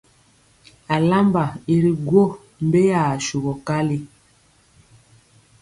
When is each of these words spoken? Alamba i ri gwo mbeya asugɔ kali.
Alamba 0.95 1.45
i 1.73 1.75
ri 1.83 1.93
gwo 2.05 2.23
mbeya 2.65 2.99
asugɔ 3.13 3.53
kali. 3.67 3.97